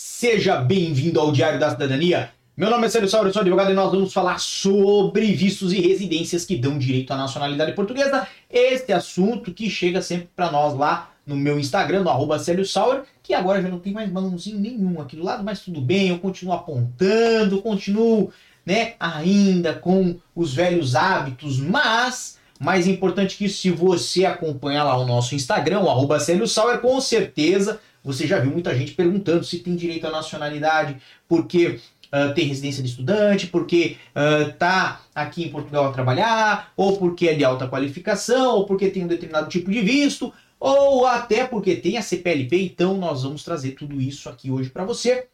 Seja 0.00 0.54
bem-vindo 0.58 1.18
ao 1.18 1.32
Diário 1.32 1.58
da 1.58 1.70
Cidadania. 1.70 2.30
Meu 2.56 2.70
nome 2.70 2.86
é 2.86 2.88
Célio 2.88 3.08
Sauer, 3.08 3.26
eu 3.26 3.32
sou 3.32 3.42
advogado 3.42 3.72
e 3.72 3.74
nós 3.74 3.90
vamos 3.90 4.12
falar 4.12 4.38
sobre 4.38 5.32
vistos 5.32 5.72
e 5.72 5.80
residências 5.80 6.44
que 6.44 6.56
dão 6.56 6.78
direito 6.78 7.12
à 7.12 7.16
nacionalidade 7.16 7.72
portuguesa. 7.72 8.24
Este 8.48 8.92
assunto 8.92 9.52
que 9.52 9.68
chega 9.68 10.00
sempre 10.00 10.28
para 10.36 10.52
nós 10.52 10.72
lá 10.72 11.10
no 11.26 11.34
meu 11.34 11.58
Instagram, 11.58 12.04
no 12.04 12.10
arroba 12.10 12.38
Célio 12.38 12.64
Sauer, 12.64 13.02
que 13.24 13.34
agora 13.34 13.60
já 13.60 13.68
não 13.68 13.80
tem 13.80 13.92
mais 13.92 14.08
balãozinho 14.08 14.60
nenhum 14.60 15.00
aqui 15.00 15.16
do 15.16 15.24
lado, 15.24 15.42
mas 15.42 15.62
tudo 15.62 15.80
bem, 15.80 16.10
eu 16.10 16.20
continuo 16.20 16.54
apontando, 16.54 17.60
continuo, 17.60 18.30
né, 18.64 18.94
ainda 19.00 19.74
com 19.74 20.16
os 20.32 20.54
velhos 20.54 20.94
hábitos, 20.94 21.58
mas 21.58 22.38
mais 22.60 22.86
importante 22.86 23.36
que 23.36 23.46
isso, 23.46 23.58
se 23.58 23.70
você 23.72 24.24
acompanha 24.24 24.84
lá 24.84 24.96
o 24.96 25.06
nosso 25.06 25.34
Instagram, 25.34 25.80
o 25.80 25.90
arroba 25.90 26.20
Célio 26.20 26.46
Sauer, 26.46 26.78
com 26.78 27.00
certeza 27.00 27.80
você 28.08 28.26
já 28.26 28.40
viu 28.40 28.50
muita 28.50 28.74
gente 28.74 28.92
perguntando 28.92 29.44
se 29.44 29.58
tem 29.58 29.76
direito 29.76 30.06
à 30.06 30.10
nacionalidade, 30.10 30.96
porque 31.28 31.78
uh, 32.06 32.32
tem 32.34 32.46
residência 32.46 32.82
de 32.82 32.88
estudante, 32.88 33.48
porque 33.48 33.98
uh, 34.16 34.50
tá 34.54 35.02
aqui 35.14 35.44
em 35.44 35.50
Portugal 35.50 35.84
a 35.84 35.92
trabalhar, 35.92 36.72
ou 36.74 36.96
porque 36.96 37.28
é 37.28 37.34
de 37.34 37.44
alta 37.44 37.68
qualificação, 37.68 38.56
ou 38.56 38.64
porque 38.64 38.88
tem 38.88 39.04
um 39.04 39.08
determinado 39.08 39.50
tipo 39.50 39.70
de 39.70 39.82
visto, 39.82 40.32
ou 40.58 41.04
até 41.04 41.46
porque 41.46 41.76
tem 41.76 41.98
a 41.98 42.02
CPLP. 42.02 42.62
Então 42.62 42.96
nós 42.96 43.24
vamos 43.24 43.44
trazer 43.44 43.72
tudo 43.72 44.00
isso 44.00 44.30
aqui 44.30 44.50
hoje 44.50 44.70
para 44.70 44.86
você. 44.86 45.28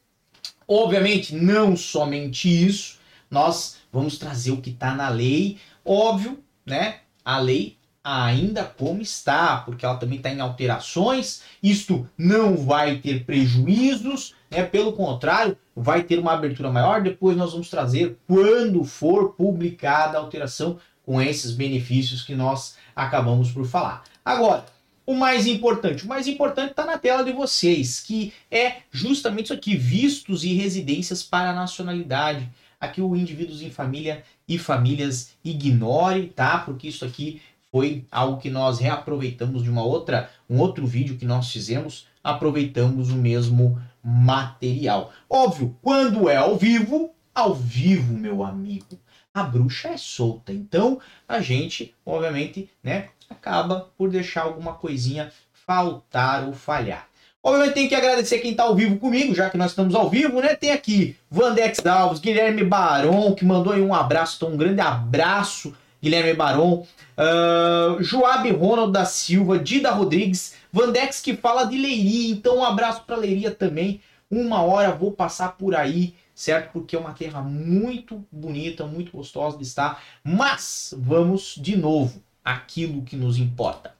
Obviamente, 0.66 1.32
não 1.32 1.76
somente 1.76 2.48
isso, 2.48 2.98
nós 3.30 3.76
vamos 3.92 4.18
trazer 4.18 4.50
o 4.50 4.60
que 4.60 4.70
está 4.70 4.96
na 4.96 5.08
lei. 5.10 5.58
Óbvio, 5.84 6.42
né? 6.66 7.02
A 7.24 7.38
lei 7.38 7.76
ainda 8.04 8.62
como 8.64 9.00
está, 9.00 9.56
porque 9.56 9.86
ela 9.86 9.96
também 9.96 10.18
está 10.18 10.28
em 10.30 10.40
alterações. 10.40 11.42
Isto 11.62 12.06
não 12.18 12.54
vai 12.54 12.98
ter 12.98 13.24
prejuízos, 13.24 14.34
né? 14.50 14.62
pelo 14.62 14.92
contrário, 14.92 15.56
vai 15.74 16.02
ter 16.02 16.18
uma 16.18 16.34
abertura 16.34 16.70
maior. 16.70 17.02
Depois 17.02 17.34
nós 17.34 17.52
vamos 17.52 17.70
trazer, 17.70 18.18
quando 18.28 18.84
for 18.84 19.32
publicada 19.32 20.18
a 20.18 20.20
alteração, 20.20 20.78
com 21.04 21.20
esses 21.20 21.52
benefícios 21.52 22.22
que 22.22 22.34
nós 22.34 22.76
acabamos 22.94 23.50
por 23.50 23.66
falar. 23.66 24.04
Agora, 24.24 24.64
o 25.06 25.14
mais 25.14 25.46
importante, 25.46 26.04
o 26.04 26.08
mais 26.08 26.26
importante 26.26 26.70
está 26.70 26.86
na 26.86 26.96
tela 26.96 27.22
de 27.22 27.32
vocês, 27.32 28.00
que 28.00 28.32
é 28.50 28.76
justamente 28.90 29.46
isso 29.46 29.52
aqui: 29.52 29.76
vistos 29.76 30.44
e 30.44 30.54
residências 30.54 31.22
para 31.22 31.52
nacionalidade. 31.52 32.48
Aqui 32.80 33.00
o 33.00 33.16
indivíduos 33.16 33.62
em 33.62 33.70
família 33.70 34.24
e 34.46 34.58
famílias 34.58 35.32
ignore, 35.42 36.28
tá? 36.28 36.58
Porque 36.58 36.88
isso 36.88 37.04
aqui 37.04 37.40
foi 37.74 38.06
algo 38.08 38.40
que 38.40 38.50
nós 38.50 38.78
reaproveitamos 38.78 39.64
de 39.64 39.68
uma 39.68 39.82
outra, 39.82 40.30
um 40.48 40.60
outro 40.60 40.86
vídeo 40.86 41.16
que 41.16 41.24
nós 41.24 41.50
fizemos, 41.50 42.06
aproveitamos 42.22 43.10
o 43.10 43.16
mesmo 43.16 43.82
material. 44.00 45.12
Óbvio, 45.28 45.76
quando 45.82 46.28
é 46.28 46.36
ao 46.36 46.56
vivo, 46.56 47.10
ao 47.34 47.52
vivo, 47.52 48.14
meu 48.14 48.44
amigo, 48.44 48.96
a 49.34 49.42
bruxa 49.42 49.88
é 49.88 49.96
solta. 49.96 50.52
Então, 50.52 51.00
a 51.26 51.40
gente, 51.40 51.92
obviamente, 52.06 52.70
né, 52.80 53.08
acaba 53.28 53.90
por 53.98 54.08
deixar 54.08 54.42
alguma 54.42 54.74
coisinha 54.74 55.32
faltar 55.52 56.46
ou 56.46 56.52
falhar. 56.52 57.08
Obviamente 57.42 57.74
tem 57.74 57.88
que 57.88 57.96
agradecer 57.96 58.38
quem 58.38 58.52
está 58.52 58.62
ao 58.62 58.76
vivo 58.76 58.98
comigo, 58.98 59.34
já 59.34 59.50
que 59.50 59.58
nós 59.58 59.72
estamos 59.72 59.96
ao 59.96 60.08
vivo, 60.08 60.40
né? 60.40 60.54
Tem 60.54 60.70
aqui 60.70 61.16
Vandex 61.28 61.84
Alves, 61.84 62.20
Guilherme 62.20 62.62
Baron, 62.62 63.34
que 63.34 63.44
mandou 63.44 63.72
aí 63.72 63.82
um 63.82 63.92
abraço, 63.92 64.36
então 64.36 64.54
um 64.54 64.56
grande 64.56 64.80
abraço 64.80 65.74
Guilherme 66.04 66.34
Baron, 66.34 66.86
uh, 67.16 68.02
Joab 68.02 68.50
Ronald 68.50 68.92
da 68.92 69.06
Silva, 69.06 69.58
Dida 69.58 69.90
Rodrigues, 69.90 70.54
Vandex 70.70 71.18
que 71.22 71.34
fala 71.34 71.64
de 71.64 71.78
Leiria, 71.78 72.30
então 72.30 72.58
um 72.58 72.64
abraço 72.64 73.04
para 73.04 73.16
Leiria 73.16 73.50
também. 73.50 74.02
Uma 74.30 74.60
hora 74.60 74.92
vou 74.92 75.12
passar 75.12 75.56
por 75.56 75.74
aí, 75.74 76.14
certo? 76.34 76.72
Porque 76.72 76.94
é 76.94 76.98
uma 76.98 77.14
terra 77.14 77.40
muito 77.40 78.22
bonita, 78.30 78.84
muito 78.86 79.12
gostosa 79.12 79.56
de 79.56 79.62
estar. 79.62 80.02
Mas 80.22 80.92
vamos 80.98 81.54
de 81.56 81.74
novo 81.74 82.22
aquilo 82.44 83.00
que 83.00 83.16
nos 83.16 83.38
importa. 83.38 83.94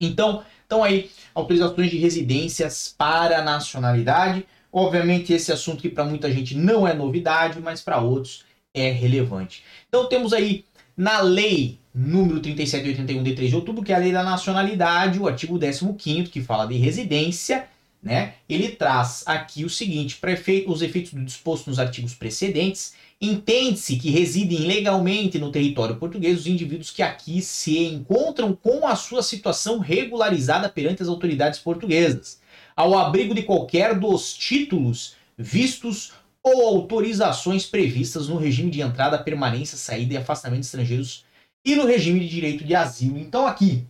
Então, 0.00 0.44
então 0.64 0.84
aí 0.84 1.10
autorizações 1.34 1.90
de 1.90 1.98
residências 1.98 2.94
para 2.96 3.42
nacionalidade. 3.42 4.46
Obviamente 4.72 5.32
esse 5.32 5.50
assunto 5.50 5.82
que 5.82 5.88
para 5.88 6.04
muita 6.04 6.30
gente 6.30 6.54
não 6.54 6.86
é 6.86 6.94
novidade, 6.94 7.60
mas 7.60 7.80
para 7.80 8.00
outros 8.00 8.44
é 8.72 8.92
relevante. 8.92 9.64
Então 9.88 10.08
temos 10.08 10.32
aí 10.32 10.64
na 10.96 11.20
lei 11.20 11.78
número 11.94 12.40
3781 12.40 13.22
de 13.22 13.34
3 13.34 13.50
de 13.50 13.56
outubro, 13.56 13.82
que 13.82 13.92
é 13.92 13.96
a 13.96 13.98
lei 13.98 14.12
da 14.12 14.22
nacionalidade, 14.22 15.18
o 15.18 15.28
artigo 15.28 15.58
15 15.58 16.24
que 16.24 16.42
fala 16.42 16.66
de 16.66 16.76
residência, 16.76 17.68
né? 18.02 18.34
Ele 18.48 18.68
traz 18.68 19.22
aqui 19.26 19.64
o 19.64 19.70
seguinte, 19.70 20.18
os 20.66 20.82
efeitos 20.82 21.12
do 21.12 21.24
disposto 21.24 21.70
nos 21.70 21.78
artigos 21.78 22.14
precedentes, 22.14 22.94
entende-se 23.20 23.96
que 23.96 24.10
residem 24.10 24.66
legalmente 24.66 25.38
no 25.38 25.50
território 25.50 25.96
português 25.96 26.40
os 26.40 26.46
indivíduos 26.46 26.90
que 26.90 27.02
aqui 27.02 27.40
se 27.40 27.78
encontram 27.78 28.54
com 28.54 28.86
a 28.86 28.94
sua 28.94 29.22
situação 29.22 29.78
regularizada 29.78 30.68
perante 30.68 31.02
as 31.02 31.08
autoridades 31.08 31.58
portuguesas, 31.58 32.40
ao 32.76 32.98
abrigo 32.98 33.34
de 33.34 33.42
qualquer 33.42 33.98
dos 33.98 34.34
títulos 34.34 35.14
vistos 35.38 36.12
ou 36.44 36.66
autorizações 36.68 37.64
previstas 37.64 38.28
no 38.28 38.36
regime 38.36 38.70
de 38.70 38.82
entrada, 38.82 39.18
permanência, 39.18 39.78
saída 39.78 40.12
e 40.12 40.16
afastamento 40.18 40.60
de 40.60 40.66
estrangeiros 40.66 41.24
e 41.64 41.74
no 41.74 41.86
regime 41.86 42.20
de 42.20 42.28
direito 42.28 42.64
de 42.64 42.74
asilo. 42.74 43.18
Então 43.18 43.46
aqui, 43.46 43.86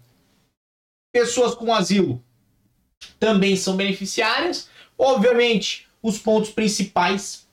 pessoas 1.12 1.54
com 1.54 1.74
asilo 1.74 2.22
também 3.18 3.56
são 3.56 3.76
beneficiárias. 3.76 4.68
Obviamente, 4.96 5.88
os 6.00 6.16
pontos 6.16 6.50
principais 6.50 7.48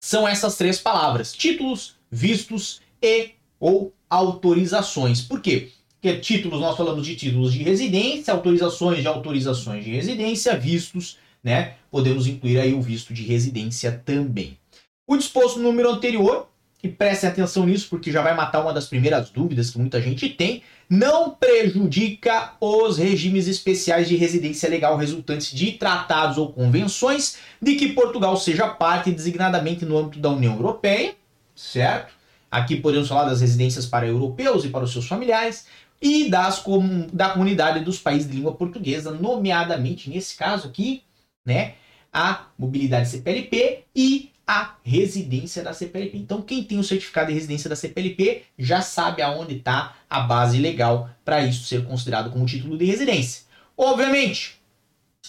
são 0.00 0.28
essas 0.28 0.56
três 0.56 0.78
palavras: 0.78 1.32
títulos, 1.32 1.96
vistos 2.08 2.80
e 3.02 3.30
ou 3.58 3.92
autorizações. 4.08 5.20
Por 5.20 5.40
quê? 5.40 5.72
Porque 6.00 6.18
títulos 6.18 6.60
nós 6.60 6.76
falamos 6.76 7.04
de 7.04 7.16
títulos 7.16 7.52
de 7.52 7.62
residência, 7.62 8.32
autorizações 8.32 9.00
de 9.00 9.08
autorizações 9.08 9.84
de 9.84 9.90
residência, 9.90 10.56
vistos 10.56 11.18
né? 11.42 11.74
Podemos 11.90 12.26
incluir 12.26 12.60
aí 12.60 12.74
o 12.74 12.82
visto 12.82 13.12
de 13.12 13.22
residência 13.22 14.02
também. 14.04 14.58
O 15.06 15.16
disposto 15.16 15.58
no 15.58 15.64
número 15.64 15.90
anterior, 15.90 16.48
e 16.82 16.88
prestem 16.88 17.28
atenção 17.28 17.66
nisso 17.66 17.88
porque 17.90 18.10
já 18.10 18.22
vai 18.22 18.34
matar 18.34 18.62
uma 18.62 18.72
das 18.72 18.86
primeiras 18.86 19.30
dúvidas 19.30 19.70
que 19.70 19.78
muita 19.78 20.00
gente 20.00 20.28
tem, 20.28 20.62
não 20.88 21.30
prejudica 21.30 22.54
os 22.60 22.98
regimes 22.98 23.46
especiais 23.46 24.08
de 24.08 24.16
residência 24.16 24.68
legal 24.68 24.96
resultantes 24.96 25.52
de 25.52 25.72
tratados 25.72 26.38
ou 26.38 26.52
convenções 26.52 27.36
de 27.60 27.76
que 27.76 27.92
Portugal 27.92 28.36
seja 28.36 28.66
parte 28.68 29.12
designadamente 29.12 29.84
no 29.84 29.98
âmbito 29.98 30.18
da 30.18 30.30
União 30.30 30.54
Europeia, 30.54 31.14
certo? 31.54 32.14
Aqui 32.50 32.76
podemos 32.76 33.08
falar 33.08 33.26
das 33.26 33.40
residências 33.40 33.86
para 33.86 34.06
europeus 34.06 34.64
e 34.64 34.70
para 34.70 34.84
os 34.84 34.92
seus 34.92 35.06
familiares, 35.06 35.66
e 36.02 36.30
das 36.30 36.64
da 37.12 37.28
comunidade 37.28 37.84
dos 37.84 37.98
países 37.98 38.28
de 38.28 38.34
língua 38.34 38.54
portuguesa, 38.54 39.12
nomeadamente 39.12 40.08
nesse 40.08 40.34
caso 40.34 40.66
aqui, 40.66 41.02
né? 41.44 41.74
A 42.12 42.46
mobilidade 42.58 43.08
CPLP 43.08 43.84
e 43.94 44.30
a 44.46 44.74
residência 44.82 45.62
da 45.62 45.72
CPLP. 45.72 46.18
Então, 46.18 46.42
quem 46.42 46.64
tem 46.64 46.78
o 46.78 46.84
certificado 46.84 47.28
de 47.28 47.34
residência 47.34 47.70
da 47.70 47.76
CPLP 47.76 48.42
já 48.58 48.82
sabe 48.82 49.22
aonde 49.22 49.56
está 49.56 49.96
a 50.08 50.20
base 50.20 50.58
legal 50.58 51.08
para 51.24 51.44
isso 51.44 51.64
ser 51.64 51.84
considerado 51.84 52.32
como 52.32 52.46
título 52.46 52.76
de 52.76 52.84
residência. 52.84 53.44
Obviamente, 53.76 54.60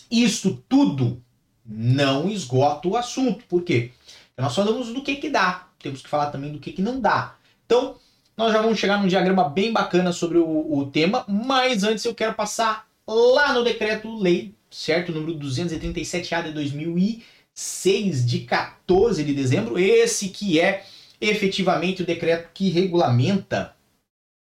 isso 0.09 0.63
tudo 0.67 1.21
não 1.63 2.27
esgota 2.29 2.87
o 2.87 2.97
assunto. 2.97 3.43
Porque 3.47 3.91
nós 4.35 4.55
falamos 4.55 4.87
do 4.87 5.03
que, 5.03 5.17
que 5.17 5.29
dá, 5.29 5.67
temos 5.79 6.01
que 6.01 6.09
falar 6.09 6.31
também 6.31 6.51
do 6.51 6.59
que, 6.59 6.71
que 6.71 6.81
não 6.81 6.99
dá. 6.99 7.35
Então, 7.65 7.95
nós 8.35 8.51
já 8.51 8.61
vamos 8.61 8.79
chegar 8.79 8.99
num 8.99 9.07
diagrama 9.07 9.47
bem 9.47 9.71
bacana 9.71 10.11
sobre 10.11 10.39
o, 10.39 10.79
o 10.79 10.87
tema, 10.87 11.23
mas 11.27 11.83
antes 11.83 12.03
eu 12.05 12.15
quero 12.15 12.33
passar 12.33 12.87
lá 13.07 13.53
no 13.53 13.63
decreto-lei 13.63 14.55
certo? 14.71 15.11
Número 15.11 15.37
237A 15.37 16.43
de 16.43 16.51
2006, 16.53 18.25
de 18.25 18.39
14 18.39 19.23
de 19.23 19.33
dezembro. 19.33 19.77
Esse 19.77 20.29
que 20.29 20.59
é 20.59 20.83
efetivamente 21.19 22.01
o 22.01 22.05
decreto 22.05 22.49
que 22.53 22.69
regulamenta 22.69 23.75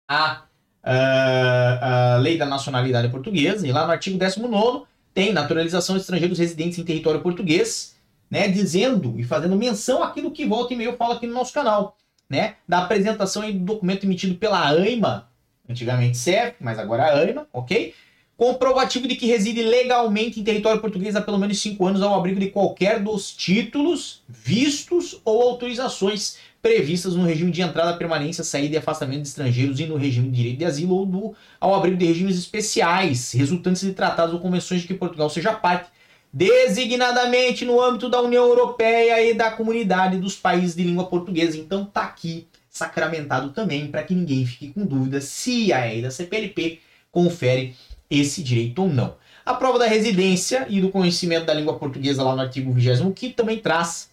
a, 0.07 0.43
a, 0.81 2.13
a 2.15 2.17
Lei 2.17 2.37
da 2.37 2.45
Nacionalidade 2.45 3.09
Portuguesa. 3.09 3.67
E 3.67 3.71
lá 3.71 3.85
no 3.85 3.91
artigo 3.91 4.17
19 4.17 4.85
tem 5.13 5.33
naturalização 5.33 5.95
de 5.95 6.01
estrangeiros 6.01 6.39
residentes 6.39 6.79
em 6.79 6.83
território 6.83 7.21
português, 7.21 7.95
né? 8.29 8.47
Dizendo 8.47 9.19
e 9.19 9.23
fazendo 9.23 9.55
menção 9.55 10.01
àquilo 10.01 10.31
que 10.31 10.45
volta 10.45 10.73
e 10.73 10.77
meio 10.77 10.91
eu 10.91 10.97
falo 10.97 11.13
aqui 11.13 11.27
no 11.27 11.33
nosso 11.33 11.53
canal. 11.53 11.97
Né, 12.27 12.55
da 12.67 12.79
apresentação 12.79 13.43
do 13.51 13.59
documento 13.59 14.03
emitido 14.03 14.33
pela 14.33 14.67
AIMA, 14.67 15.29
antigamente 15.69 16.17
CEF, 16.17 16.55
mas 16.59 16.79
agora 16.79 17.03
a 17.03 17.19
AIMA, 17.19 17.47
ok? 17.53 17.93
Comprovativo 18.37 19.07
de 19.07 19.15
que 19.15 19.27
reside 19.27 19.63
legalmente 19.63 20.39
em 20.39 20.43
território 20.43 20.81
português 20.81 21.15
há 21.15 21.21
pelo 21.21 21.37
menos 21.37 21.59
cinco 21.59 21.85
anos 21.85 22.01
ao 22.01 22.13
abrigo 22.13 22.39
de 22.39 22.49
qualquer 22.49 22.99
dos 22.99 23.31
títulos, 23.31 24.21
vistos 24.27 25.21
ou 25.23 25.41
autorizações 25.41 26.37
previstas 26.61 27.15
no 27.15 27.23
regime 27.23 27.51
de 27.51 27.61
entrada, 27.61 27.95
permanência, 27.95 28.43
saída 28.43 28.75
e 28.75 28.77
afastamento 28.77 29.21
de 29.21 29.27
estrangeiros 29.27 29.79
e 29.79 29.85
no 29.85 29.95
regime 29.95 30.29
de 30.29 30.35
direito 30.35 30.57
de 30.57 30.65
asilo 30.65 30.95
ou 30.95 31.35
ao 31.61 31.75
abrigo 31.75 31.95
de 31.95 32.05
regimes 32.05 32.37
especiais 32.37 33.31
resultantes 33.33 33.83
de 33.83 33.93
tratados 33.93 34.33
ou 34.33 34.39
convenções 34.39 34.81
de 34.81 34.87
que 34.87 34.93
Portugal 34.95 35.29
seja 35.29 35.53
parte 35.53 35.89
designadamente 36.33 37.63
no 37.63 37.79
âmbito 37.79 38.09
da 38.09 38.19
União 38.19 38.45
Europeia 38.45 39.23
e 39.23 39.33
da 39.33 39.51
comunidade 39.51 40.17
dos 40.17 40.35
países 40.35 40.75
de 40.75 40.83
língua 40.83 41.05
portuguesa. 41.05 41.57
Então 41.57 41.85
tá 41.85 42.01
aqui 42.01 42.47
sacramentado 42.69 43.51
também 43.51 43.87
para 43.87 44.03
que 44.03 44.13
ninguém 44.13 44.45
fique 44.45 44.73
com 44.73 44.85
dúvida 44.85 45.21
se 45.21 45.71
a 45.71 45.87
EI 45.87 46.01
da 46.01 46.11
CPLP 46.11 46.81
confere 47.09 47.73
esse 48.09 48.43
direito 48.43 48.81
ou 48.81 48.89
não. 48.89 49.15
A 49.45 49.53
prova 49.53 49.77
da 49.77 49.87
residência 49.87 50.65
e 50.69 50.81
do 50.81 50.89
conhecimento 50.89 51.45
da 51.45 51.53
língua 51.53 51.77
portuguesa 51.77 52.23
lá 52.23 52.35
no 52.35 52.41
artigo 52.41 52.71
25 52.71 53.35
também 53.35 53.59
traz 53.59 54.09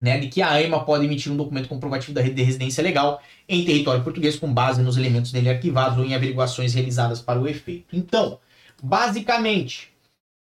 né, 0.00 0.18
de 0.18 0.28
que 0.28 0.40
a 0.40 0.50
AIMA 0.50 0.84
pode 0.84 1.04
emitir 1.04 1.30
um 1.30 1.36
documento 1.36 1.68
comprovativo 1.68 2.12
da 2.12 2.22
de 2.22 2.42
residência 2.42 2.82
legal 2.82 3.22
em 3.48 3.64
território 3.64 4.02
português 4.02 4.36
com 4.36 4.52
base 4.52 4.82
nos 4.82 4.96
elementos 4.96 5.30
dele 5.30 5.50
arquivados 5.50 5.98
ou 5.98 6.04
em 6.04 6.14
averiguações 6.14 6.72
realizadas 6.72 7.20
para 7.20 7.40
o 7.40 7.46
efeito. 7.46 7.94
Então, 7.94 8.38
basicamente, 8.82 9.90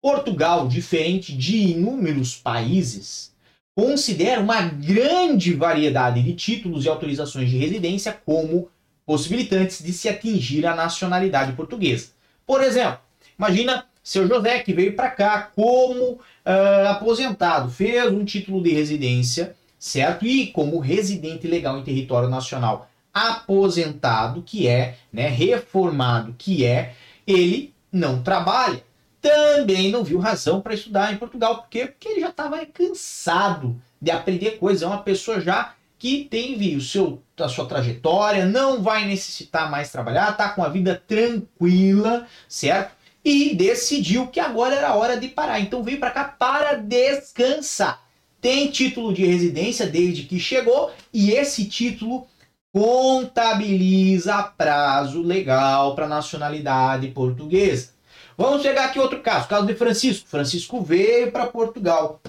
Portugal, 0.02 0.68
diferente 0.68 1.36
de 1.36 1.56
inúmeros 1.56 2.36
países, 2.36 3.32
considera 3.76 4.42
uma 4.42 4.62
grande 4.62 5.54
variedade 5.54 6.22
de 6.22 6.34
títulos 6.34 6.86
e 6.86 6.90
autorizações 6.90 7.50
de 7.50 7.58
residência 7.58 8.12
como 8.12 8.70
possibilitantes 9.06 9.84
de 9.84 9.92
se 9.94 10.10
atingir 10.10 10.66
a 10.66 10.76
nacionalidade 10.76 11.54
portuguesa. 11.54 12.10
Por 12.46 12.62
exemplo, 12.62 13.00
imagina 13.38 13.86
seu 14.04 14.28
José, 14.28 14.60
que 14.60 14.74
veio 14.74 14.96
para 14.96 15.10
cá 15.10 15.50
como 15.56 16.14
uh, 16.14 16.88
aposentado, 16.90 17.70
fez 17.70 18.12
um 18.12 18.26
título 18.26 18.62
de 18.62 18.72
residência, 18.72 19.56
certo? 19.80 20.26
E 20.26 20.48
como 20.48 20.80
residente 20.80 21.48
legal 21.48 21.80
em 21.80 21.84
território 21.84 22.30
nacional 22.30 22.90
aposentado, 23.14 24.42
que 24.42 24.68
é, 24.68 24.98
né, 25.12 25.28
reformado, 25.28 26.36
que 26.38 26.66
é, 26.66 26.96
ele 27.28 27.74
não 27.92 28.22
trabalha. 28.22 28.84
Também 29.22 29.90
não 29.90 30.04
viu 30.04 30.20
razão 30.20 30.60
para 30.60 30.74
estudar 30.74 31.14
em 31.14 31.18
Portugal, 31.18 31.60
porque 31.60 31.86
porque 31.86 32.10
ele 32.10 32.22
já 32.22 32.30
estava 32.30 32.66
cansado 32.66 33.80
de 34.02 34.12
aprender 34.12 34.58
coisas, 34.58 34.82
é 34.82 34.88
uma 34.88 35.02
pessoa 35.02 35.40
já 35.40 35.76
que 36.04 36.28
teve 36.30 36.76
o 36.76 36.82
seu, 36.82 37.24
a 37.40 37.48
sua 37.48 37.66
trajetória, 37.66 38.46
não 38.46 38.84
vai 38.84 39.08
necessitar 39.08 39.72
mais 39.72 39.90
trabalhar, 39.90 40.32
está 40.32 40.50
com 40.50 40.62
a 40.62 40.68
vida 40.68 41.02
tranquila, 41.08 42.28
certo? 42.46 42.92
e 43.24 43.56
decidiu 43.56 44.28
que 44.28 44.42
agora 44.42 44.76
era 44.76 44.96
hora 44.96 45.16
de 45.16 45.30
parar. 45.30 45.62
Então 45.62 45.82
veio 45.82 46.02
para 46.02 46.12
cá 46.12 46.26
para 46.26 46.74
descansar. 46.74 48.04
Tem 48.42 48.70
título 48.70 49.14
de 49.14 49.26
residência 49.26 49.88
desde 49.88 50.24
que 50.24 50.42
chegou 50.42 50.92
e 51.14 51.32
esse 51.32 51.70
título 51.70 52.28
contabiliza 52.74 54.44
prazo 54.44 55.22
legal 55.22 55.96
para 55.96 56.06
nacionalidade 56.06 57.08
portuguesa. 57.12 57.94
Vamos 58.38 58.62
pegar 58.62 58.88
aqui 58.88 59.00
outro 59.00 59.22
caso, 59.22 59.48
caso 59.48 59.66
de 59.66 59.74
Francisco. 59.74 60.28
Francisco 60.28 60.82
veio 60.82 61.32
para 61.32 61.46
Portugal, 61.46 62.20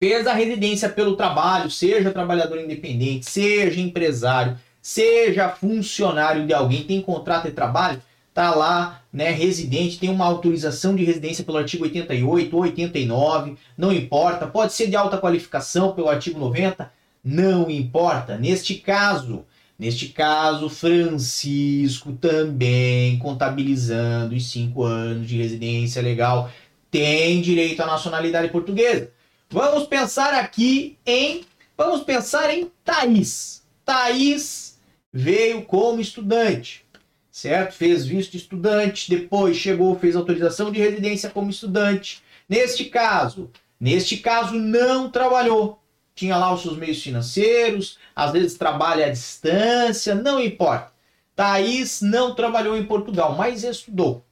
fez 0.00 0.26
a 0.26 0.32
residência 0.32 0.88
pelo 0.88 1.14
trabalho, 1.14 1.70
seja 1.70 2.10
trabalhador 2.10 2.58
independente, 2.58 3.30
seja 3.30 3.78
empresário, 3.78 4.58
seja 4.80 5.50
funcionário 5.50 6.46
de 6.46 6.54
alguém, 6.54 6.84
tem 6.84 7.02
contrato 7.02 7.44
de 7.44 7.52
trabalho, 7.52 8.00
tá 8.32 8.54
lá, 8.54 9.02
né, 9.12 9.30
residente, 9.30 9.98
tem 9.98 10.08
uma 10.08 10.24
autorização 10.24 10.96
de 10.96 11.04
residência 11.04 11.44
pelo 11.44 11.58
artigo 11.58 11.84
88 11.84 12.56
ou 12.56 12.62
89, 12.62 13.56
não 13.76 13.92
importa, 13.92 14.46
pode 14.46 14.72
ser 14.72 14.86
de 14.86 14.96
alta 14.96 15.18
qualificação 15.18 15.92
pelo 15.92 16.08
artigo 16.08 16.38
90, 16.38 16.90
não 17.22 17.70
importa. 17.70 18.38
Neste 18.38 18.76
caso, 18.76 19.44
neste 19.78 20.08
caso, 20.08 20.70
Francisco 20.70 22.12
também 22.12 23.18
contabilizando 23.18 24.34
os 24.34 24.50
cinco 24.50 24.82
anos 24.82 25.28
de 25.28 25.36
residência 25.36 26.00
legal, 26.00 26.50
tem 26.90 27.42
direito 27.42 27.82
à 27.82 27.86
nacionalidade 27.86 28.48
portuguesa. 28.48 29.10
Vamos 29.50 29.86
pensar 29.86 30.34
aqui 30.34 30.96
em, 31.04 31.44
vamos 31.76 32.02
pensar 32.02 32.50
em 32.54 32.70
Thaís. 32.84 33.62
Thaís 33.84 34.78
veio 35.12 35.64
como 35.64 36.00
estudante 36.00 36.86
certo? 37.40 37.72
Fez 37.72 38.04
visto 38.04 38.32
de 38.32 38.38
estudante, 38.38 39.08
depois 39.08 39.56
chegou, 39.56 39.98
fez 39.98 40.16
autorização 40.16 40.70
de 40.70 40.78
residência 40.78 41.30
como 41.30 41.50
estudante. 41.50 42.22
Neste 42.48 42.84
caso, 42.86 43.50
neste 43.78 44.18
caso 44.18 44.54
não 44.54 45.10
trabalhou. 45.10 45.80
Tinha 46.14 46.36
lá 46.36 46.52
os 46.52 46.62
seus 46.62 46.76
meios 46.76 47.02
financeiros, 47.02 47.98
às 48.14 48.32
vezes 48.32 48.58
trabalha 48.58 49.06
à 49.06 49.10
distância, 49.10 50.14
não 50.14 50.40
importa. 50.40 50.92
Thaís 51.34 52.02
não 52.02 52.34
trabalhou 52.34 52.76
em 52.76 52.84
Portugal, 52.84 53.34
mas 53.36 53.64
estudou. 53.64 54.22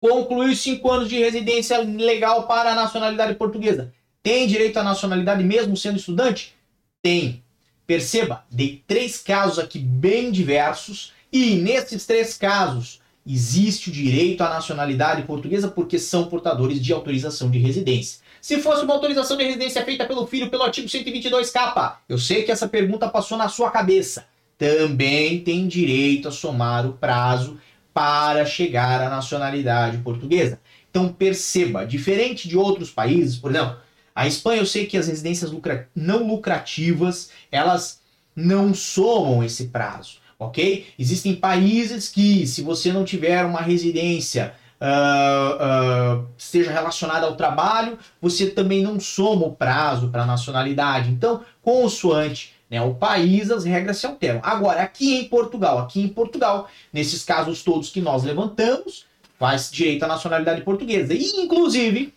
Concluiu 0.00 0.56
cinco 0.56 0.90
anos 0.90 1.10
de 1.10 1.18
residência 1.18 1.76
legal 1.78 2.46
para 2.46 2.72
a 2.72 2.74
nacionalidade 2.74 3.34
portuguesa. 3.34 3.92
Tem 4.22 4.46
direito 4.46 4.76
à 4.78 4.82
nacionalidade 4.82 5.42
mesmo 5.42 5.76
sendo 5.76 5.96
estudante? 5.96 6.54
Tem. 7.02 7.42
Perceba, 7.86 8.44
dei 8.50 8.82
três 8.86 9.18
casos 9.18 9.58
aqui 9.58 9.78
bem 9.78 10.30
diversos 10.30 11.12
e 11.32 11.56
nesses 11.56 12.04
três 12.06 12.36
casos, 12.36 13.00
existe 13.26 13.88
o 13.88 13.92
direito 13.92 14.42
à 14.42 14.50
nacionalidade 14.50 15.22
portuguesa 15.22 15.68
porque 15.68 15.98
são 15.98 16.26
portadores 16.26 16.80
de 16.80 16.92
autorização 16.92 17.50
de 17.50 17.58
residência. 17.58 18.20
Se 18.42 18.58
fosse 18.58 18.84
uma 18.84 18.94
autorização 18.94 19.36
de 19.36 19.44
residência 19.44 19.84
feita 19.84 20.04
pelo 20.04 20.26
filho 20.26 20.50
pelo 20.50 20.64
artigo 20.64 20.88
122 20.88 21.50
capa, 21.50 22.00
eu 22.08 22.18
sei 22.18 22.42
que 22.42 22.52
essa 22.52 22.68
pergunta 22.68 23.08
passou 23.08 23.38
na 23.38 23.48
sua 23.48 23.70
cabeça. 23.70 24.26
Também 24.58 25.40
tem 25.40 25.66
direito 25.66 26.28
a 26.28 26.32
somar 26.32 26.86
o 26.86 26.92
prazo 26.92 27.58
para 27.94 28.44
chegar 28.44 29.00
à 29.00 29.08
nacionalidade 29.08 29.98
portuguesa. 29.98 30.60
Então 30.90 31.10
perceba, 31.10 31.86
diferente 31.86 32.48
de 32.48 32.56
outros 32.56 32.90
países, 32.90 33.36
por 33.36 33.50
exemplo, 33.50 33.76
a 34.14 34.26
Espanha 34.26 34.62
eu 34.62 34.66
sei 34.66 34.86
que 34.86 34.96
as 34.96 35.08
residências 35.08 35.50
lucra 35.50 35.88
não 35.94 36.26
lucrativas, 36.26 37.30
elas 37.50 38.00
não 38.34 38.72
somam 38.74 39.42
esse 39.42 39.68
prazo 39.68 40.20
ok? 40.40 40.86
Existem 40.98 41.36
países 41.36 42.08
que, 42.08 42.46
se 42.46 42.62
você 42.62 42.90
não 42.90 43.04
tiver 43.04 43.44
uma 43.44 43.60
residência 43.60 44.54
uh, 44.80 46.22
uh, 46.22 46.26
esteja 46.36 46.72
relacionada 46.72 47.26
ao 47.26 47.36
trabalho, 47.36 47.98
você 48.20 48.46
também 48.48 48.82
não 48.82 48.98
soma 48.98 49.46
o 49.46 49.52
prazo 49.52 50.08
para 50.08 50.22
a 50.22 50.26
nacionalidade. 50.26 51.10
Então, 51.10 51.44
consoante 51.62 52.54
né, 52.70 52.80
o 52.80 52.94
país, 52.94 53.50
as 53.50 53.64
regras 53.64 53.98
se 53.98 54.06
alteram. 54.06 54.40
Agora, 54.42 54.82
aqui 54.82 55.14
em 55.16 55.28
Portugal, 55.28 55.78
aqui 55.78 56.00
em 56.00 56.08
Portugal, 56.08 56.68
nesses 56.92 57.22
casos 57.22 57.62
todos 57.62 57.90
que 57.90 58.00
nós 58.00 58.24
levantamos, 58.24 59.04
faz 59.38 59.70
direito 59.70 60.04
à 60.04 60.08
nacionalidade 60.08 60.62
portuguesa. 60.62 61.12
E, 61.12 61.42
inclusive, 61.42 62.14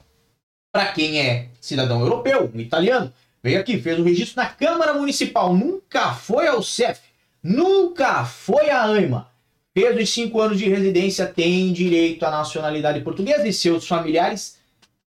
para 0.73 0.87
quem 0.87 1.19
é 1.19 1.49
cidadão 1.61 2.01
europeu, 2.01 2.51
um 2.51 2.59
italiano, 2.59 3.13
veio 3.43 3.59
aqui, 3.59 3.79
fez 3.79 3.99
o 3.99 4.03
registro 4.03 4.41
na 4.41 4.49
Câmara 4.49 4.95
Municipal, 4.95 5.53
nunca 5.53 6.15
foi 6.15 6.47
ao 6.47 6.63
CEF, 6.63 6.99
nunca 7.43 8.25
foi 8.25 8.71
a 8.71 8.85
AIMA. 8.85 9.27
Fez 9.71 10.01
os 10.01 10.09
cinco 10.09 10.41
anos 10.41 10.57
de 10.57 10.67
residência, 10.67 11.27
tem 11.27 11.71
direito 11.71 12.25
à 12.25 12.31
nacionalidade 12.31 13.01
portuguesa 13.01 13.47
e 13.47 13.53
seus 13.53 13.87
familiares, 13.87 14.57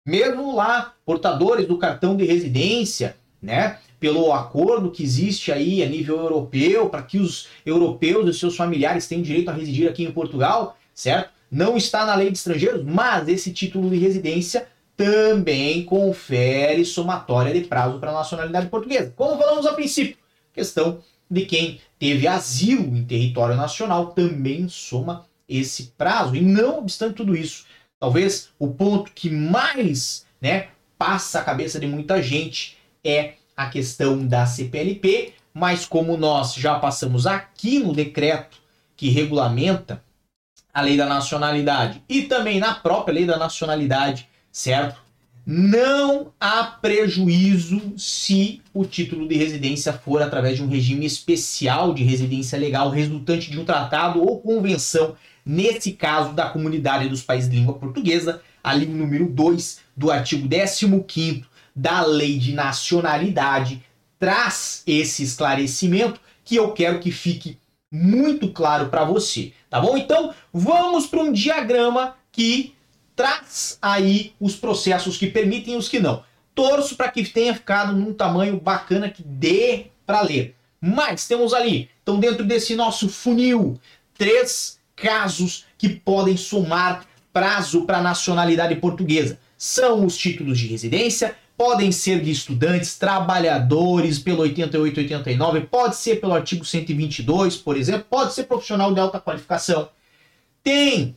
mesmo 0.05 0.55
lá, 0.55 0.93
portadores 1.03 1.67
do 1.67 1.79
cartão 1.79 2.15
de 2.15 2.25
residência, 2.25 3.15
né? 3.41 3.79
Pelo 3.99 4.33
acordo 4.33 4.91
que 4.91 5.01
existe 5.01 5.51
aí 5.51 5.81
a 5.81 5.89
nível 5.89 6.17
europeu, 6.17 6.89
para 6.89 7.01
que 7.01 7.17
os 7.17 7.47
europeus 7.65 8.29
e 8.29 8.39
seus 8.39 8.55
familiares 8.55 9.07
tenham 9.07 9.23
direito 9.23 9.49
a 9.49 9.53
residir 9.53 9.89
aqui 9.89 10.03
em 10.03 10.11
Portugal, 10.11 10.77
certo? 10.93 11.31
Não 11.49 11.75
está 11.75 12.05
na 12.05 12.13
lei 12.13 12.29
de 12.29 12.37
estrangeiros, 12.37 12.83
mas 12.83 13.27
esse 13.27 13.51
título 13.51 13.89
de 13.89 13.97
residência 13.97 14.67
também 14.95 15.83
confere 15.83 16.85
somatória 16.85 17.53
de 17.53 17.67
prazo 17.67 17.99
para 17.99 18.11
a 18.11 18.15
nacionalidade 18.15 18.67
portuguesa. 18.67 19.13
Como 19.15 19.37
falamos 19.37 19.65
a 19.65 19.73
princípio, 19.73 20.17
questão 20.53 20.99
de 21.29 21.45
quem 21.45 21.81
teve 21.99 22.27
asilo 22.27 22.95
em 22.95 23.03
território 23.03 23.55
nacional 23.55 24.07
também 24.07 24.67
soma 24.69 25.25
esse 25.47 25.93
prazo. 25.97 26.35
E 26.35 26.41
não 26.41 26.79
obstante 26.79 27.15
tudo 27.15 27.35
isso, 27.35 27.65
talvez 27.99 28.49
o 28.57 28.67
ponto 28.67 29.11
que 29.11 29.29
mais 29.29 30.25
né, 30.41 30.69
passa 30.97 31.39
a 31.39 31.43
cabeça 31.43 31.79
de 31.79 31.87
muita 31.87 32.21
gente 32.21 32.77
é 33.03 33.33
a 33.55 33.69
questão 33.69 34.25
da 34.25 34.45
CPLP, 34.45 35.33
mas 35.53 35.85
como 35.85 36.17
nós 36.17 36.53
já 36.53 36.79
passamos 36.79 37.25
aqui 37.25 37.79
no 37.79 37.93
decreto 37.93 38.57
que 38.95 39.09
regulamenta 39.09 40.03
a 40.73 40.81
lei 40.81 40.97
da 40.97 41.05
nacionalidade 41.05 42.03
e 42.09 42.23
também 42.23 42.59
na 42.59 42.75
própria 42.75 43.13
lei 43.13 43.25
da 43.25 43.37
nacionalidade, 43.37 44.27
certo? 44.55 45.03
Não 45.45 46.31
há 46.39 46.63
prejuízo 46.63 47.93
se 47.97 48.61
o 48.73 48.85
título 48.85 49.27
de 49.27 49.35
residência 49.35 49.91
for 49.91 50.21
através 50.21 50.55
de 50.55 50.63
um 50.63 50.69
regime 50.69 51.05
especial 51.05 51.93
de 51.93 52.03
residência 52.03 52.57
legal 52.57 52.89
resultante 52.89 53.51
de 53.51 53.59
um 53.59 53.65
tratado 53.65 54.21
ou 54.21 54.39
convenção, 54.39 55.13
nesse 55.45 55.91
caso 55.91 56.31
da 56.31 56.49
comunidade 56.49 57.09
dos 57.09 57.21
países 57.21 57.49
de 57.49 57.57
língua 57.57 57.73
portuguesa, 57.73 58.41
ali 58.63 58.85
número 58.85 59.27
2 59.27 59.81
do 59.95 60.09
artigo 60.09 60.47
15 60.47 61.43
da 61.75 62.05
Lei 62.05 62.39
de 62.39 62.53
Nacionalidade, 62.53 63.83
traz 64.17 64.83
esse 64.87 65.21
esclarecimento 65.21 66.21
que 66.45 66.55
eu 66.55 66.71
quero 66.71 66.99
que 67.01 67.11
fique 67.11 67.57
muito 67.91 68.47
claro 68.53 68.87
para 68.87 69.03
você, 69.03 69.51
tá 69.69 69.81
bom? 69.81 69.97
Então, 69.97 70.33
vamos 70.53 71.07
para 71.07 71.19
um 71.19 71.33
diagrama 71.33 72.15
que 72.31 72.74
traz 73.15 73.77
aí 73.81 74.33
os 74.39 74.55
processos 74.55 75.17
que 75.17 75.27
permitem 75.27 75.75
e 75.75 75.77
os 75.77 75.87
que 75.87 75.99
não. 75.99 76.23
Torço 76.53 76.95
para 76.95 77.11
que 77.11 77.23
tenha 77.25 77.53
ficado 77.53 77.93
num 77.93 78.13
tamanho 78.13 78.59
bacana 78.59 79.09
que 79.09 79.23
dê 79.23 79.87
para 80.05 80.21
ler. 80.21 80.55
Mas 80.81 81.27
temos 81.27 81.53
ali, 81.53 81.89
então 82.03 82.19
dentro 82.19 82.43
desse 82.43 82.75
nosso 82.75 83.09
funil, 83.09 83.79
três 84.17 84.79
casos 84.95 85.65
que 85.77 85.89
podem 85.89 86.37
somar 86.37 87.05
prazo 87.33 87.85
para 87.85 88.01
nacionalidade 88.01 88.75
portuguesa. 88.75 89.39
São 89.57 90.05
os 90.05 90.15
títulos 90.17 90.59
de 90.59 90.67
residência, 90.67 91.35
podem 91.57 91.91
ser 91.91 92.21
de 92.21 92.31
estudantes, 92.31 92.97
trabalhadores 92.97 94.19
pelo 94.19 94.41
88 94.41 94.99
89, 94.99 95.61
pode 95.61 95.95
ser 95.95 96.21
pelo 96.21 96.33
artigo 96.33 96.63
122, 96.63 97.57
por 97.57 97.77
exemplo, 97.77 98.05
pode 98.09 98.33
ser 98.33 98.43
profissional 98.43 98.93
de 98.93 98.99
alta 98.99 99.19
qualificação. 99.19 99.89
Tem 100.63 101.15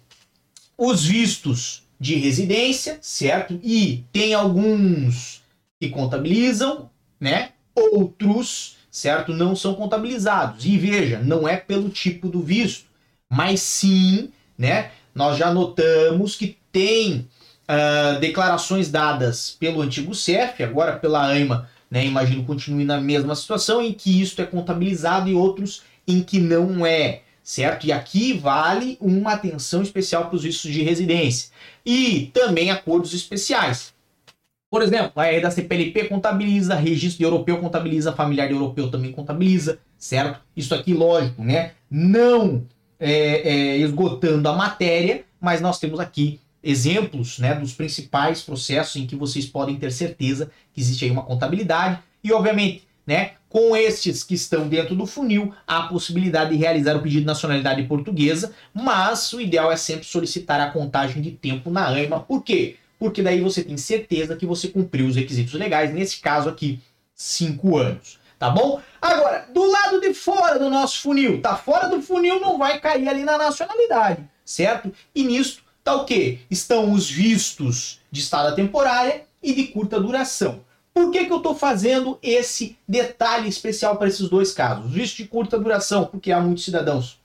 os 0.76 1.04
vistos 1.04 1.87
de 1.98 2.14
residência, 2.14 2.98
certo? 3.00 3.58
E 3.62 4.04
tem 4.12 4.34
alguns 4.34 5.42
que 5.80 5.88
contabilizam, 5.88 6.88
né? 7.20 7.50
Outros, 7.74 8.76
certo, 8.90 9.32
não 9.32 9.56
são 9.56 9.74
contabilizados. 9.74 10.64
E 10.64 10.76
veja, 10.76 11.18
não 11.18 11.48
é 11.48 11.56
pelo 11.56 11.88
tipo 11.88 12.28
do 12.28 12.40
visto, 12.40 12.86
mas 13.30 13.60
sim, 13.60 14.30
né? 14.56 14.90
Nós 15.14 15.36
já 15.36 15.52
notamos 15.52 16.36
que 16.36 16.56
tem 16.70 17.28
uh, 17.68 18.20
declarações 18.20 18.90
dadas 18.90 19.56
pelo 19.58 19.80
antigo 19.80 20.14
CEF, 20.14 20.62
agora 20.62 20.96
pela 20.96 21.26
AIMA, 21.26 21.68
né? 21.90 22.04
Imagino 22.04 22.44
continue 22.44 22.84
na 22.84 23.00
mesma 23.00 23.34
situação 23.34 23.82
em 23.82 23.92
que 23.92 24.20
isto 24.20 24.40
é 24.40 24.46
contabilizado 24.46 25.28
e 25.28 25.34
outros 25.34 25.82
em 26.06 26.22
que 26.22 26.40
não 26.40 26.86
é 26.86 27.22
certo? 27.48 27.86
E 27.86 27.92
aqui 27.92 28.34
vale 28.34 28.98
uma 29.00 29.32
atenção 29.32 29.80
especial 29.80 30.26
para 30.26 30.36
os 30.36 30.42
vistos 30.42 30.70
de 30.70 30.82
residência 30.82 31.50
e 31.84 32.30
também 32.34 32.70
acordos 32.70 33.14
especiais. 33.14 33.94
Por 34.70 34.82
exemplo, 34.82 35.12
a 35.16 35.40
da 35.40 35.50
CPLP 35.50 36.10
contabiliza, 36.10 36.74
registro 36.74 37.24
europeu 37.24 37.56
contabiliza, 37.56 38.12
familiar 38.12 38.50
europeu 38.50 38.90
também 38.90 39.12
contabiliza, 39.12 39.78
certo? 39.96 40.40
Isso 40.54 40.74
aqui, 40.74 40.92
lógico, 40.92 41.42
né? 41.42 41.72
Não 41.90 42.66
é, 43.00 43.48
é, 43.48 43.76
esgotando 43.78 44.46
a 44.46 44.52
matéria, 44.52 45.24
mas 45.40 45.62
nós 45.62 45.78
temos 45.78 45.98
aqui 45.98 46.38
exemplos 46.62 47.38
né, 47.38 47.54
dos 47.54 47.72
principais 47.72 48.42
processos 48.42 48.96
em 48.96 49.06
que 49.06 49.16
vocês 49.16 49.46
podem 49.46 49.76
ter 49.76 49.90
certeza 49.90 50.50
que 50.74 50.82
existe 50.82 51.06
aí 51.06 51.10
uma 51.10 51.22
contabilidade 51.22 51.98
e, 52.22 52.30
obviamente, 52.30 52.86
né, 53.06 53.32
com 53.48 53.76
estes 53.76 54.22
que 54.22 54.34
estão 54.34 54.68
dentro 54.68 54.94
do 54.94 55.06
funil, 55.06 55.54
há 55.66 55.78
a 55.78 55.88
possibilidade 55.88 56.50
de 56.50 56.56
realizar 56.56 56.96
o 56.96 57.02
pedido 57.02 57.20
de 57.20 57.26
nacionalidade 57.26 57.82
portuguesa, 57.84 58.52
mas 58.74 59.32
o 59.32 59.40
ideal 59.40 59.72
é 59.72 59.76
sempre 59.76 60.04
solicitar 60.04 60.60
a 60.60 60.70
contagem 60.70 61.22
de 61.22 61.30
tempo 61.30 61.70
na 61.70 61.88
AIMA. 61.88 62.20
Por 62.20 62.42
quê? 62.42 62.76
Porque 62.98 63.22
daí 63.22 63.40
você 63.40 63.62
tem 63.62 63.76
certeza 63.76 64.36
que 64.36 64.44
você 64.44 64.68
cumpriu 64.68 65.06
os 65.06 65.16
requisitos 65.16 65.54
legais, 65.54 65.92
nesse 65.92 66.20
caso 66.20 66.48
aqui, 66.48 66.80
cinco 67.14 67.76
anos. 67.76 68.18
Tá 68.38 68.50
bom? 68.50 68.80
Agora, 69.02 69.48
do 69.52 69.68
lado 69.68 70.00
de 70.00 70.14
fora 70.14 70.58
do 70.58 70.70
nosso 70.70 71.00
funil, 71.00 71.40
tá 71.42 71.56
fora 71.56 71.88
do 71.88 72.00
funil, 72.00 72.38
não 72.38 72.56
vai 72.56 72.78
cair 72.78 73.08
ali 73.08 73.24
na 73.24 73.36
nacionalidade, 73.36 74.22
certo? 74.44 74.92
E 75.12 75.24
nisto 75.24 75.64
tá 75.82 75.96
o 75.96 76.04
quê? 76.04 76.38
Estão 76.48 76.92
os 76.92 77.10
vistos 77.10 78.00
de 78.12 78.20
estada 78.20 78.54
temporária 78.54 79.24
e 79.42 79.52
de 79.52 79.64
curta 79.68 79.98
duração. 79.98 80.60
Por 80.98 81.12
que, 81.12 81.26
que 81.26 81.32
eu 81.32 81.36
estou 81.36 81.54
fazendo 81.54 82.18
esse 82.20 82.76
detalhe 82.86 83.48
especial 83.48 83.96
para 83.96 84.08
esses 84.08 84.28
dois 84.28 84.50
casos? 84.50 84.90
Visto 84.90 85.18
de 85.18 85.28
curta 85.28 85.56
duração, 85.56 86.04
porque 86.06 86.32
há 86.32 86.40
muitos 86.40 86.64
cidadãos 86.64 87.20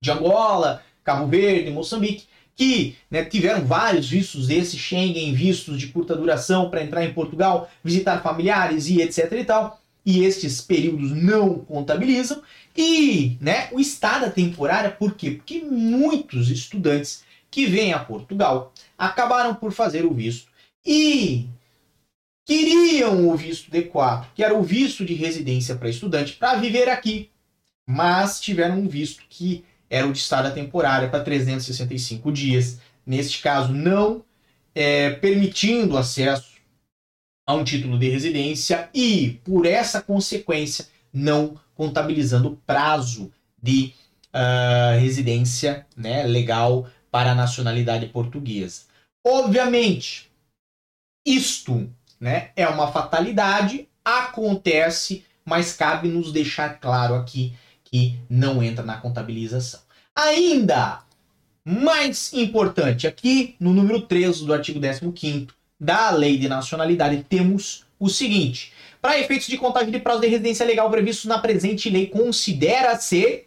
de 0.00 0.12
Angola, 0.12 0.84
Cabo 1.02 1.26
Verde, 1.26 1.72
Moçambique, 1.72 2.28
que 2.54 2.96
né, 3.10 3.24
tiveram 3.24 3.66
vários 3.66 4.08
vistos 4.08 4.46
desses 4.46 4.78
Schengen, 4.78 5.34
vistos 5.34 5.80
de 5.80 5.88
curta 5.88 6.14
duração 6.14 6.70
para 6.70 6.80
entrar 6.80 7.04
em 7.04 7.12
Portugal, 7.12 7.68
visitar 7.82 8.22
familiares 8.22 8.86
e 8.86 9.02
etc 9.02 9.32
e 9.32 9.44
tal, 9.44 9.80
e 10.06 10.24
estes 10.24 10.60
períodos 10.60 11.10
não 11.10 11.58
contabilizam. 11.58 12.40
E 12.76 13.36
né, 13.40 13.68
o 13.72 13.80
estado 13.80 14.32
temporária, 14.32 14.92
por 14.92 15.16
quê? 15.16 15.32
Porque 15.32 15.58
muitos 15.58 16.50
estudantes 16.50 17.24
que 17.50 17.66
vêm 17.66 17.92
a 17.92 17.98
Portugal 17.98 18.72
acabaram 18.96 19.56
por 19.56 19.72
fazer 19.72 20.04
o 20.04 20.14
visto 20.14 20.46
e 20.86 21.48
queriam 22.44 23.28
o 23.28 23.36
visto 23.36 23.70
D4, 23.70 24.26
que 24.34 24.42
era 24.42 24.56
o 24.56 24.62
visto 24.62 25.04
de 25.04 25.14
residência 25.14 25.76
para 25.76 25.88
estudante, 25.88 26.34
para 26.34 26.58
viver 26.58 26.88
aqui, 26.88 27.30
mas 27.86 28.40
tiveram 28.40 28.78
um 28.78 28.88
visto 28.88 29.24
que 29.28 29.64
era 29.88 30.06
o 30.06 30.12
de 30.12 30.18
estada 30.18 30.50
temporária 30.50 31.08
para 31.08 31.22
365 31.22 32.32
dias. 32.32 32.80
Neste 33.04 33.42
caso, 33.42 33.72
não 33.72 34.24
é, 34.74 35.10
permitindo 35.10 35.96
acesso 35.96 36.52
a 37.46 37.54
um 37.54 37.64
título 37.64 37.98
de 37.98 38.08
residência 38.08 38.88
e, 38.94 39.40
por 39.44 39.66
essa 39.66 40.00
consequência, 40.00 40.88
não 41.12 41.60
contabilizando 41.74 42.48
o 42.48 42.56
prazo 42.56 43.32
de 43.60 43.92
uh, 44.32 44.98
residência 44.98 45.86
né, 45.96 46.22
legal 46.24 46.88
para 47.10 47.32
a 47.32 47.34
nacionalidade 47.34 48.06
portuguesa. 48.06 48.82
Obviamente, 49.26 50.30
isto 51.26 51.88
né? 52.22 52.50
É 52.54 52.68
uma 52.68 52.92
fatalidade, 52.92 53.88
acontece, 54.04 55.24
mas 55.44 55.72
cabe 55.72 56.06
nos 56.06 56.30
deixar 56.30 56.78
claro 56.78 57.16
aqui 57.16 57.52
que 57.82 58.16
não 58.30 58.62
entra 58.62 58.84
na 58.84 58.96
contabilização. 58.96 59.80
Ainda 60.14 61.00
mais 61.64 62.32
importante, 62.32 63.08
aqui 63.08 63.56
no 63.58 63.72
número 63.72 64.02
3 64.02 64.42
do 64.42 64.54
artigo 64.54 64.78
15 64.80 65.48
da 65.80 66.10
Lei 66.10 66.38
de 66.38 66.48
Nacionalidade, 66.48 67.26
temos 67.28 67.84
o 67.98 68.08
seguinte: 68.08 68.72
para 69.00 69.18
efeitos 69.18 69.48
de 69.48 69.58
contagem 69.58 69.90
de 69.90 69.98
prazo 69.98 70.20
de 70.20 70.28
residência 70.28 70.64
legal 70.64 70.88
previsto 70.88 71.26
na 71.26 71.40
presente 71.40 71.90
lei, 71.90 72.06
considera-se 72.06 73.46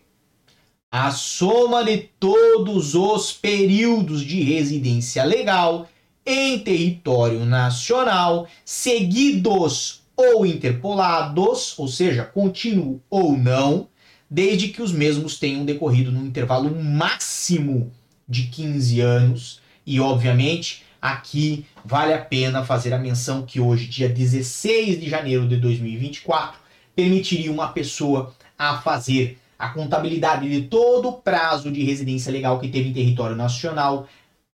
a 0.91 1.12
soma 1.12 1.82
de 1.82 2.10
todos 2.20 2.94
os 2.94 3.32
períodos 3.32 4.22
de 4.22 4.41
residência 4.41 5.24
legal 5.24 5.88
em 6.25 6.60
território 6.60 7.46
nacional, 7.46 8.48
seguidos 8.63 10.01
ou 10.15 10.46
interpolados, 10.46 11.77
ou 11.77 11.88
seja, 11.88 12.24
contínuo 12.24 13.01
ou 13.10 13.38
não, 13.38 13.88
desde 14.29 14.70
que 14.70 14.82
os 14.82 14.91
mesmos 14.91 15.38
tenham 15.38 15.65
decorrido 15.65 16.12
num 16.12 16.25
intervalo 16.25 16.74
máximo 16.82 17.91
de 18.27 18.44
15 18.44 19.01
anos. 19.01 19.62
E, 19.86 20.00
obviamente, 20.00 20.84
aqui 21.01 21.65
vale 21.84 22.13
a 22.13 22.17
pena 22.17 22.65
fazer 22.65 22.94
a 22.94 22.98
menção 22.98 23.44
que 23.44 23.60
hoje, 23.60 23.88
dia 23.88 24.10
16 24.10 25.00
de 25.00 25.10
janeiro 25.10 25.48
de 25.48 25.58
2024, 25.58 26.60
permitiria 26.96 27.51
uma 27.51 27.67
pessoa 27.67 28.34
a 28.58 28.77
fazer 28.77 29.38
a 29.60 29.70
contabilidade 29.70 30.50
de 30.50 30.67
todo 30.67 31.10
o 31.10 31.13
prazo 31.13 31.72
de 31.72 31.84
residência 31.84 32.32
legal 32.32 32.60
que 32.60 32.67
teve 32.67 32.89
em 32.89 32.94
território 32.94 33.36
nacional 33.36 34.08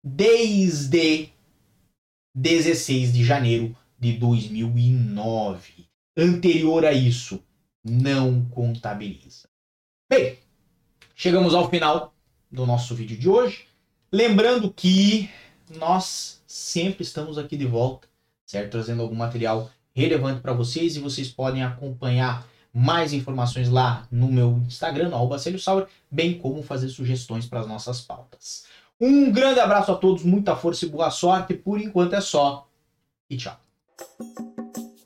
desde 0.04 1.30
16 2.36 3.14
de 3.14 3.24
janeiro 3.24 3.74
de 3.98 4.12
2009. 4.14 5.88
Anterior 6.18 6.86
a 6.86 6.92
isso, 6.92 7.42
não 7.82 8.44
contabiliza. 8.46 9.48
Bem, 10.10 10.38
chegamos 11.16 11.56
ao 11.56 11.70
final 11.70 12.14
do 12.52 12.66
nosso 12.66 12.94
vídeo 12.94 13.18
de 13.18 13.30
hoje. 13.30 13.68
Lembrando 14.12 14.72
que 14.72 15.30
nós 15.78 16.44
sempre 16.46 17.04
estamos 17.04 17.38
aqui 17.38 17.56
de 17.56 17.66
volta, 17.66 18.08
certo? 18.46 18.72
Trazendo 18.72 19.02
algum 19.02 19.16
material 19.16 19.72
relevante 19.94 20.42
para 20.42 20.52
vocês 20.52 20.98
e 20.98 21.00
vocês 21.00 21.30
podem 21.30 21.64
acompanhar 21.64 22.46
mais 22.74 23.14
informações 23.14 23.70
lá 23.70 24.06
no 24.12 24.30
meu 24.30 24.62
Instagram, 24.68 25.08
no 25.08 25.16
arroba 25.16 25.38
bem 26.12 26.38
como 26.38 26.62
fazer 26.62 26.90
sugestões 26.90 27.46
para 27.46 27.62
as 27.62 27.68
nossas 27.68 28.02
pautas. 28.02 28.66
Um 29.00 29.30
grande 29.30 29.60
abraço 29.60 29.92
a 29.92 29.96
todos, 29.96 30.24
muita 30.24 30.56
força 30.56 30.86
e 30.86 30.90
boa 30.90 31.12
sorte. 31.12 31.54
Por 31.54 31.82
enquanto 31.82 32.14
é 32.14 32.22
só. 32.22 32.70
E 33.30 33.36
tchau. 33.36 33.60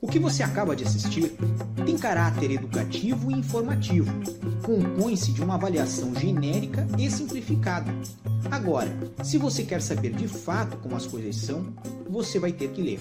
O 0.00 0.06
que 0.06 0.18
você 0.18 0.44
acaba 0.44 0.76
de 0.76 0.84
assistir 0.84 1.36
tem 1.84 1.98
caráter 1.98 2.52
educativo 2.52 3.32
e 3.32 3.34
informativo. 3.34 4.12
Compõe-se 4.62 5.32
de 5.32 5.42
uma 5.42 5.54
avaliação 5.54 6.14
genérica 6.14 6.86
e 6.96 7.10
simplificada. 7.10 7.92
Agora, 8.48 8.96
se 9.24 9.38
você 9.38 9.64
quer 9.64 9.82
saber 9.82 10.12
de 10.12 10.28
fato 10.28 10.76
como 10.76 10.94
as 10.94 11.06
coisas 11.06 11.34
são, 11.36 11.74
você 12.08 12.38
vai 12.38 12.52
ter 12.52 12.70
que 12.70 12.82
ler. 12.82 13.00